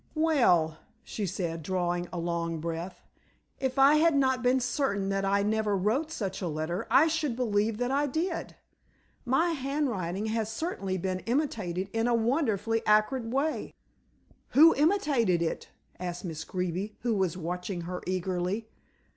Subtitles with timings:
[0.15, 3.03] "Well," she said, drawing a long breath,
[3.59, 7.35] "if I had not been certain that I never wrote such a letter, I should
[7.35, 8.55] believe that I did.
[9.25, 13.75] My handwriting has certainly been imitated in a wonderfully accurate way."
[14.57, 15.69] "Who imitated it?"
[15.99, 18.69] asked Miss Greeby, who was watching her eagerly.